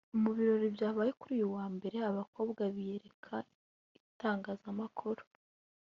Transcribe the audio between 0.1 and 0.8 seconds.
Mu birori